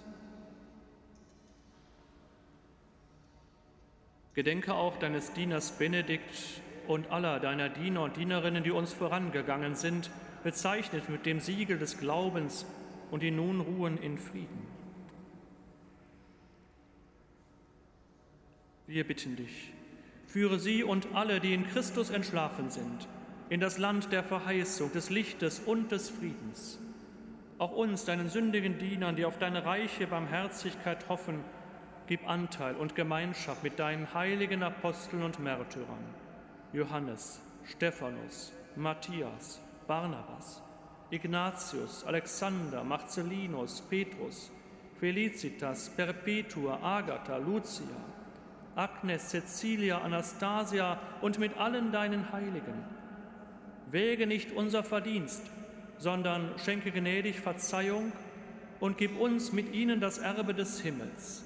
[4.36, 10.10] Gedenke auch deines Dieners Benedikt und aller deiner Diener und Dienerinnen, die uns vorangegangen sind,
[10.44, 12.66] bezeichnet mit dem Siegel des Glaubens
[13.12, 14.68] und die nun ruhen in Frieden.
[18.88, 19.72] Wir bitten dich,
[20.26, 23.08] führe sie und alle, die in Christus entschlafen sind,
[23.50, 26.80] in das Land der Verheißung, des Lichtes und des Friedens.
[27.60, 31.44] Auch uns, deinen sündigen Dienern, die auf deine reiche Barmherzigkeit hoffen,
[32.10, 36.04] gib Anteil und Gemeinschaft mit deinen heiligen Aposteln und Märtyrern,
[36.74, 40.64] Johannes, Stephanus, Matthias, Barnabas,
[41.12, 44.50] Ignatius, Alexander, Marcellinus, Petrus,
[45.00, 47.86] Felicitas, Perpetua, Agatha, Lucia,
[48.76, 52.86] Agnes, Cecilia, Anastasia und mit allen deinen Heiligen.
[53.92, 55.44] Wäge nicht unser Verdienst,
[56.00, 58.12] sondern schenke gnädig Verzeihung
[58.80, 61.46] und gib uns mit ihnen das Erbe des Himmels.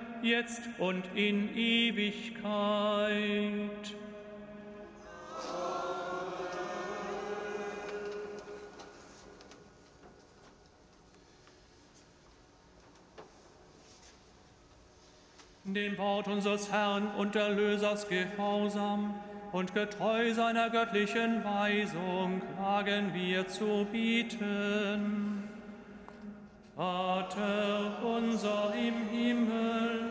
[0.23, 2.51] jetzt und in Ewigkeit.
[15.63, 19.13] Dem Wort unseres Herrn und Erlösers gehorsam
[19.51, 25.49] und getreu seiner göttlichen Weisung wagen wir zu bieten.
[26.75, 30.10] Vater unser im Himmel,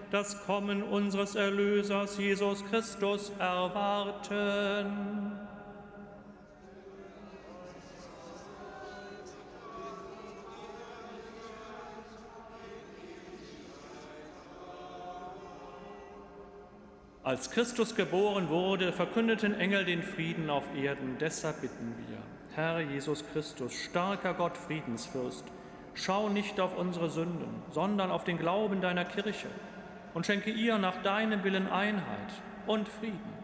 [0.11, 5.31] das Kommen unseres Erlösers Jesus Christus erwarten.
[17.23, 21.17] Als Christus geboren wurde, verkündeten Engel den Frieden auf Erden.
[21.19, 22.17] Deshalb bitten wir,
[22.53, 25.45] Herr Jesus Christus, starker Gott, Friedensfürst,
[25.93, 29.47] Schau nicht auf unsere Sünden, sondern auf den Glauben deiner Kirche
[30.13, 32.31] und schenke ihr nach deinem Willen Einheit
[32.67, 33.41] und Frieden.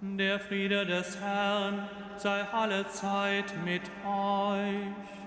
[0.00, 5.19] Der Friede des Herrn sei alle Zeit mit euch.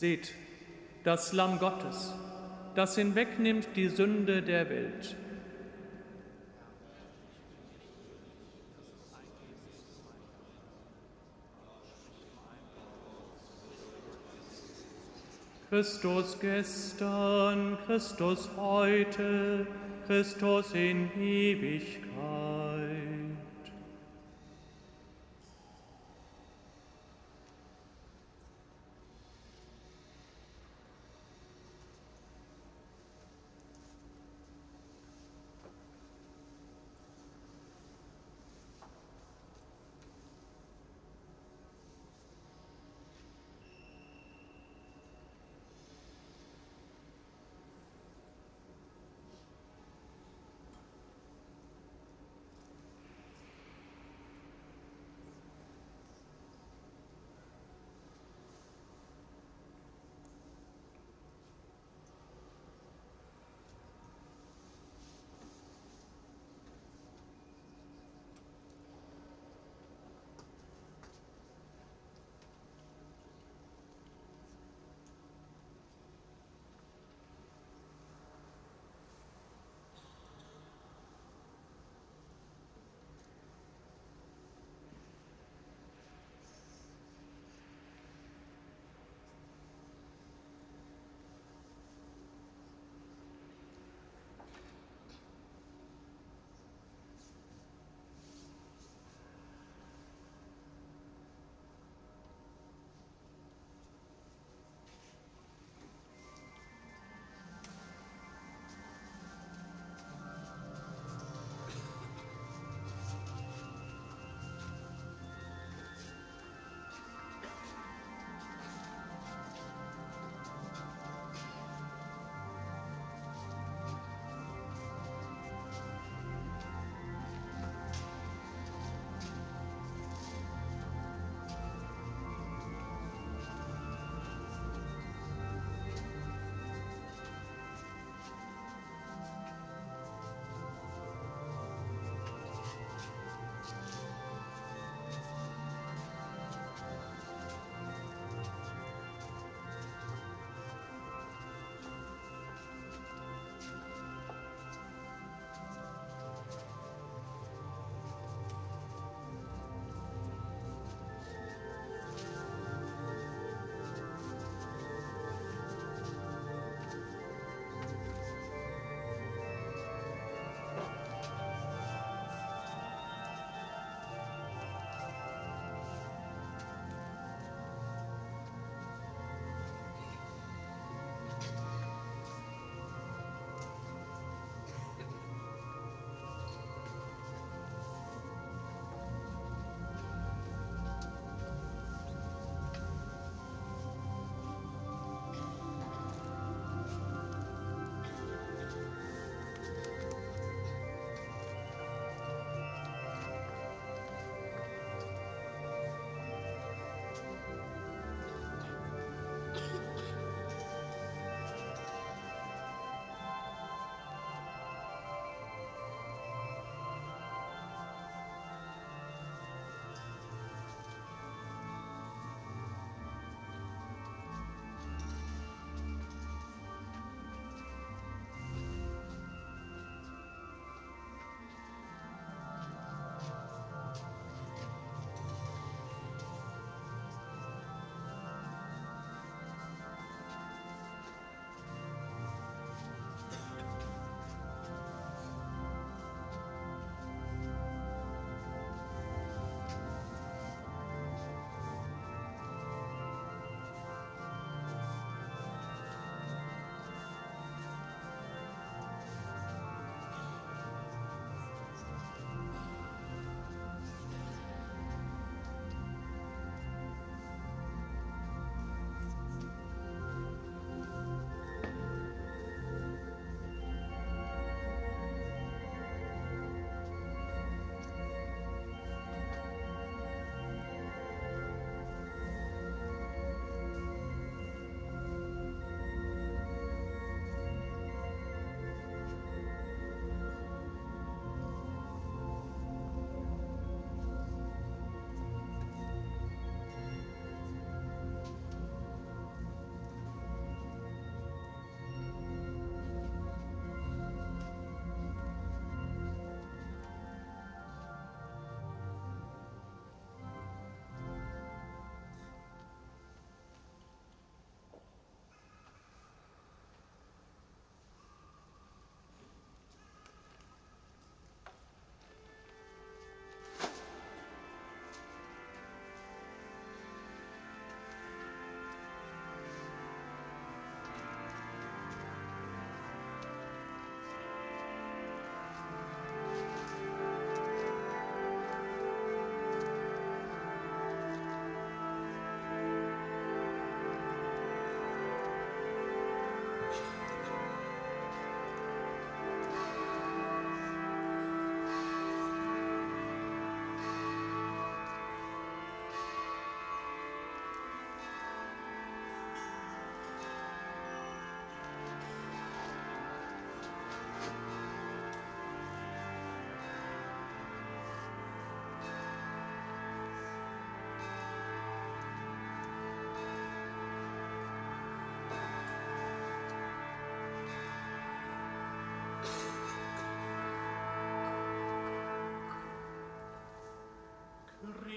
[0.00, 0.32] Seht,
[1.04, 2.14] das Lamm Gottes,
[2.74, 5.14] das hinwegnimmt die Sünde der Welt.
[15.68, 19.66] Christus gestern, Christus heute,
[20.06, 22.39] Christus in Ewigkeit.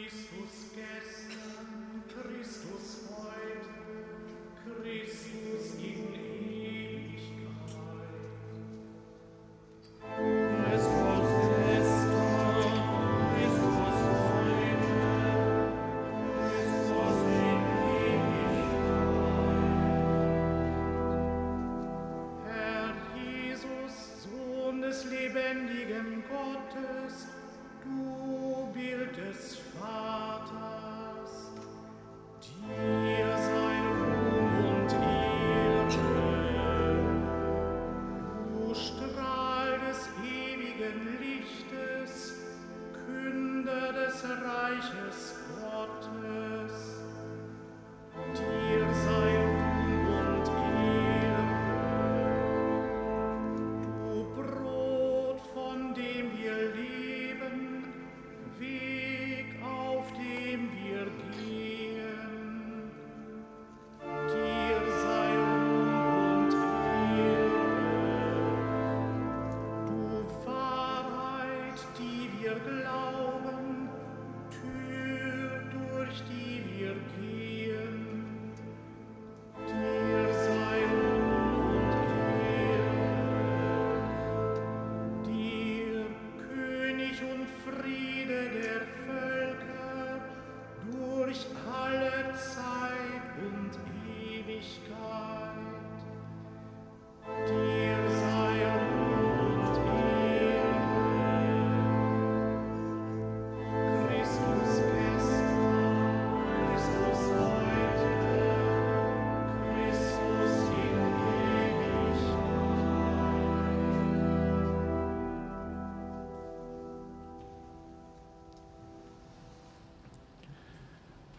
[0.04, 1.53] Christus gestern.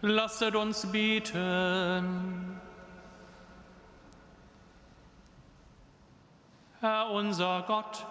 [0.06, 2.60] Lasset uns beten.
[6.80, 8.04] Herr unser Gott,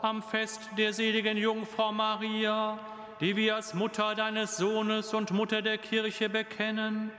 [0.00, 2.78] am Fest der seligen Jungfrau Maria,
[3.20, 7.12] die wir als Mutter deines Sohnes und Mutter der Kirche bekennen,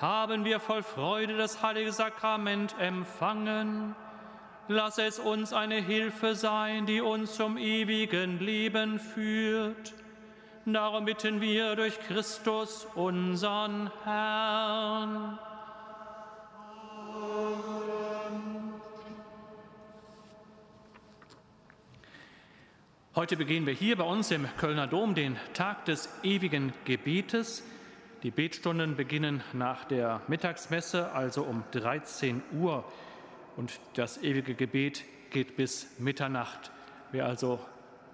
[0.00, 3.96] haben wir voll Freude das heilige Sakrament empfangen.
[4.68, 9.92] Lass es uns eine Hilfe sein, die uns zum ewigen Leben führt
[10.68, 15.38] Darum bitten wir durch Christus, unseren Herrn.
[23.14, 27.62] Heute begehen wir hier bei uns im Kölner Dom den Tag des ewigen Gebetes.
[28.24, 32.84] Die Betstunden beginnen nach der Mittagsmesse, also um 13 Uhr.
[33.56, 36.72] Und das ewige Gebet geht bis Mitternacht.
[37.12, 37.60] Wer also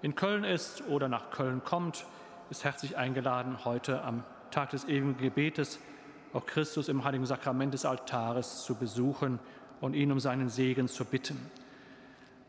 [0.03, 2.05] in Köln ist oder nach Köln kommt,
[2.53, 5.79] ist herzlich eingeladen, heute am Tag des ewigen Gebetes
[6.33, 9.39] auch Christus im heiligen Sakrament des Altares zu besuchen
[9.81, 11.49] und ihn um seinen Segen zu bitten.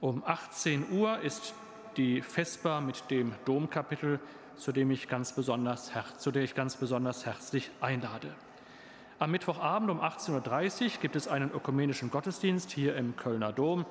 [0.02, 1.54] Um 18 Uhr ist
[1.96, 4.20] die Vesper mit dem Domkapitel,
[4.56, 8.34] zu dem ich ganz besonders, zu der ich ganz besonders herzlich einlade.
[9.18, 13.86] Am Mittwochabend um 18.30 Uhr gibt es einen ökumenischen Gottesdienst hier im Kölner Dom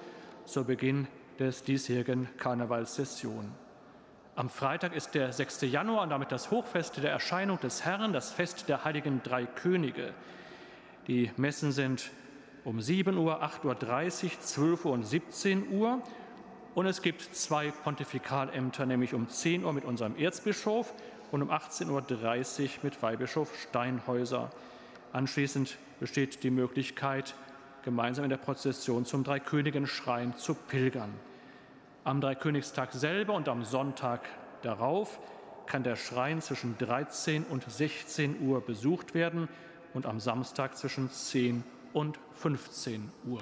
[0.45, 1.07] zu Beginn
[1.39, 3.51] des diesjährigen Karnevalssession.
[4.35, 5.61] Am Freitag ist der 6.
[5.61, 10.11] Januar und damit das Hochfest der Erscheinung des Herrn, das Fest der heiligen drei Könige.
[11.05, 12.09] Die Messen sind
[12.63, 16.01] um 7 Uhr, 8.30 Uhr, 12 Uhr und 17 Uhr.
[16.73, 20.91] Und es gibt zwei Pontifikalämter, nämlich um 10 Uhr mit unserem Erzbischof
[21.31, 21.89] und um 18.30
[22.63, 24.49] Uhr mit Weihbischof Steinhäuser.
[25.11, 27.35] Anschließend besteht die Möglichkeit,
[27.83, 31.13] gemeinsam in der Prozession zum Dreikönigen-Schrein zu pilgern.
[32.05, 34.27] Am Dreikönigstag selber und am Sonntag
[34.61, 35.21] darauf
[35.67, 39.47] kann der Schrein zwischen 13 und 16 Uhr besucht werden
[39.93, 43.41] und am Samstag zwischen 10 und 15 Uhr.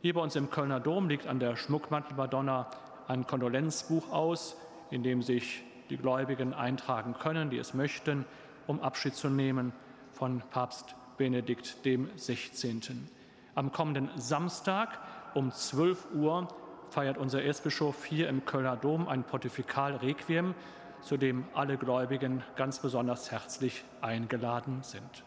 [0.00, 2.70] Hier bei uns im Kölner Dom liegt an der Schmuckmantelmadonna
[3.06, 4.56] ein Kondolenzbuch aus,
[4.90, 8.24] in dem sich die Gläubigen eintragen können, die es möchten,
[8.66, 9.74] um Abschied zu nehmen
[10.14, 13.10] von Papst Benedikt dem 16.
[13.54, 15.00] Am kommenden Samstag
[15.34, 16.48] um 12 Uhr
[16.90, 20.54] feiert unser Erzbischof hier im Kölner Dom ein Pontifikal-Requiem,
[21.00, 25.24] zu dem alle Gläubigen ganz besonders herzlich eingeladen sind.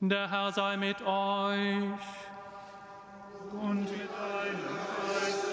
[0.00, 1.58] Der Herr sei mit euch.
[3.52, 4.68] Und mit deinem
[5.08, 5.48] Geiste.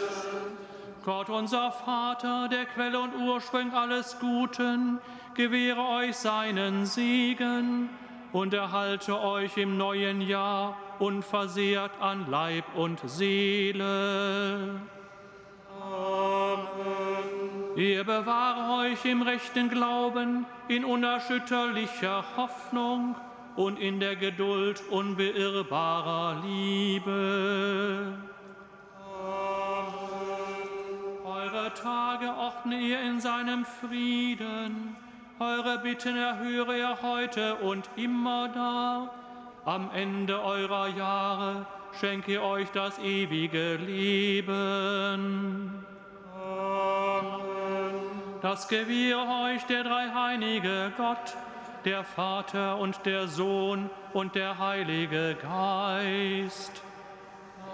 [1.04, 5.00] Gott, unser Vater, der Quelle und Ursprung alles Guten,
[5.34, 7.90] gewähre euch seinen Segen
[8.36, 14.82] und erhalte euch im neuen Jahr unversehrt an Leib und Seele.
[15.82, 17.78] Amen.
[17.78, 23.16] Er bewahre euch im rechten Glauben, in unerschütterlicher Hoffnung
[23.56, 28.18] und in der Geduld unbeirrbarer Liebe.
[31.24, 34.98] Eure Tage ordne ihr in seinem Frieden.
[35.40, 39.10] Eure Bitten erhöre er heute und immer da.
[39.66, 41.66] Am Ende eurer Jahre
[42.00, 44.54] schenke euch das ewige Leben.
[46.42, 47.36] Amen.
[48.42, 51.36] Das gewähre euch der dreieinige Gott,
[51.84, 56.82] der Vater und der Sohn und der Heilige Geist.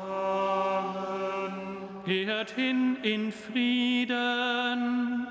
[0.10, 1.78] Amen.
[2.06, 5.28] Geht hin in Frieden.